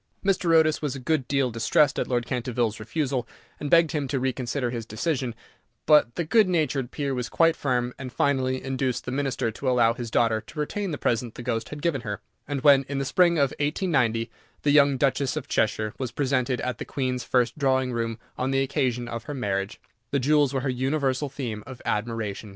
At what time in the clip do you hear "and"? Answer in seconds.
3.59-3.69, 7.99-8.11, 12.47-12.61